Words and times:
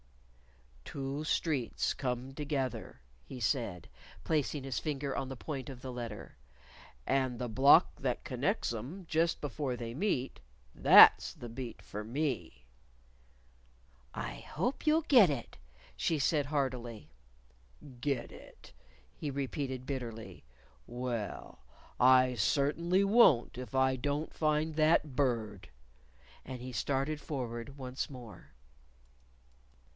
"Two 0.83 1.23
streets 1.23 1.93
come 1.93 2.33
together," 2.33 2.99
he 3.23 3.39
said, 3.39 3.87
placing 4.25 4.63
his 4.65 4.79
finger 4.79 5.15
on 5.15 5.29
the 5.29 5.37
point 5.37 5.69
of 5.69 5.81
the 5.81 5.91
letter. 5.93 6.37
"And 7.05 7.37
the 7.37 7.47
block 7.47 8.01
that 8.01 8.25
connects 8.25 8.73
'em 8.73 9.05
just 9.07 9.39
before 9.39 9.77
they 9.77 9.93
meet, 9.93 10.41
that's 10.75 11.33
the 11.33 11.47
beat 11.47 11.81
for 11.81 12.03
me." 12.03 12.65
"I 14.13 14.39
hope 14.39 14.85
you'll 14.85 15.03
get 15.03 15.29
it," 15.29 15.59
she 15.95 16.19
said 16.19 16.47
heartily. 16.47 17.11
"Get 18.01 18.31
it!" 18.31 18.73
he 19.15 19.29
repeated 19.31 19.85
bitterly. 19.85 20.43
"Well, 20.87 21.59
I 21.99 22.33
certainly 22.35 23.03
won't 23.05 23.57
if 23.57 23.75
I 23.75 23.95
don't 23.95 24.33
find 24.33 24.75
that 24.75 25.15
Bird!" 25.15 25.69
And 26.43 26.59
he 26.59 26.73
started 26.73 27.21
forward 27.21 27.77
once 27.77 28.09
more. 28.09 28.51